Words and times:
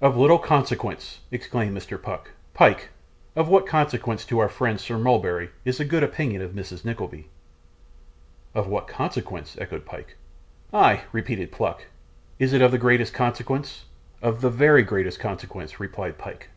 'Of 0.00 0.16
little 0.16 0.38
consequence!' 0.38 1.20
exclaimed 1.30 1.76
Mr. 1.76 2.02
Pluck. 2.02 2.30
'Pyke, 2.54 2.88
of 3.36 3.48
what 3.50 3.66
consequence 3.66 4.24
to 4.24 4.38
our 4.38 4.48
friend, 4.48 4.80
Sir 4.80 4.96
Mulberry, 4.96 5.50
is 5.62 5.76
the 5.76 5.84
good 5.84 6.02
opinion 6.02 6.40
of 6.40 6.52
Mrs. 6.52 6.86
Nickleby?' 6.86 7.28
'Of 8.54 8.66
what 8.66 8.88
consequence?' 8.88 9.58
echoed 9.60 9.84
Pyke. 9.84 10.16
'Ay,' 10.72 11.02
repeated 11.12 11.52
Pluck; 11.52 11.84
'is 12.38 12.54
it 12.54 12.62
of 12.62 12.70
the 12.70 12.78
greatest 12.78 13.12
consequence?' 13.12 13.84
'Of 14.22 14.40
the 14.40 14.48
very 14.48 14.82
greatest 14.84 15.20
consequence,' 15.20 15.78
replied 15.78 16.16
Pyke. 16.16 16.48